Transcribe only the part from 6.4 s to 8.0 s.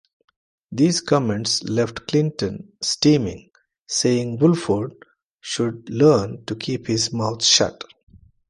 to keep his mouth shut.